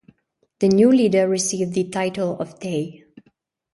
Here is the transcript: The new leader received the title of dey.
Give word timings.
The 0.61 0.67
new 0.67 0.89
leader 0.91 1.27
received 1.29 1.75
the 1.75 1.83
title 1.87 2.39
of 2.39 2.59
dey. 2.59 3.03